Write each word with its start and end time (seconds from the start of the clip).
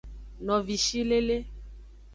Novishilele. 0.45 1.37